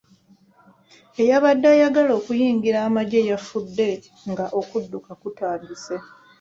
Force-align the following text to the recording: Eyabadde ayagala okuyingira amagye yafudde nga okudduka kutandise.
Eyabadde 1.21 1.67
ayagala 1.75 2.11
okuyingira 2.19 2.77
amagye 2.87 3.19
yafudde 3.29 3.89
nga 4.31 4.45
okudduka 4.59 5.11
kutandise. 5.21 5.95